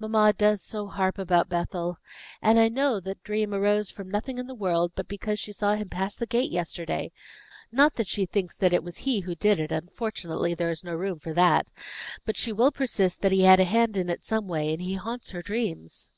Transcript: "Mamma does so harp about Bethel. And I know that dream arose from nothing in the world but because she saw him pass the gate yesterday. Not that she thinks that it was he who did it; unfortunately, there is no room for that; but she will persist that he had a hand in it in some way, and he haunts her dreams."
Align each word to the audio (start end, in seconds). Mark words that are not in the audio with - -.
"Mamma 0.00 0.32
does 0.32 0.60
so 0.60 0.88
harp 0.88 1.18
about 1.18 1.48
Bethel. 1.48 1.98
And 2.42 2.58
I 2.58 2.68
know 2.68 2.98
that 2.98 3.22
dream 3.22 3.54
arose 3.54 3.90
from 3.92 4.10
nothing 4.10 4.36
in 4.36 4.48
the 4.48 4.54
world 4.56 4.90
but 4.96 5.06
because 5.06 5.38
she 5.38 5.52
saw 5.52 5.76
him 5.76 5.88
pass 5.88 6.16
the 6.16 6.26
gate 6.26 6.50
yesterday. 6.50 7.12
Not 7.70 7.94
that 7.94 8.08
she 8.08 8.26
thinks 8.26 8.56
that 8.56 8.72
it 8.72 8.82
was 8.82 8.96
he 8.96 9.20
who 9.20 9.36
did 9.36 9.60
it; 9.60 9.70
unfortunately, 9.70 10.52
there 10.52 10.70
is 10.70 10.82
no 10.82 10.96
room 10.96 11.20
for 11.20 11.32
that; 11.32 11.70
but 12.24 12.36
she 12.36 12.52
will 12.52 12.72
persist 12.72 13.22
that 13.22 13.30
he 13.30 13.42
had 13.44 13.60
a 13.60 13.64
hand 13.64 13.96
in 13.96 14.10
it 14.10 14.18
in 14.18 14.22
some 14.22 14.48
way, 14.48 14.72
and 14.72 14.82
he 14.82 14.94
haunts 14.94 15.30
her 15.30 15.42
dreams." 15.42 16.10